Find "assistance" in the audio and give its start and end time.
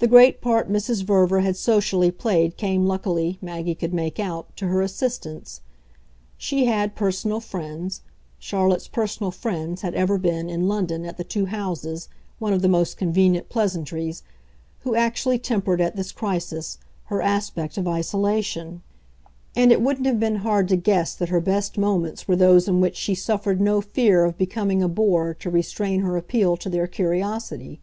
4.82-5.62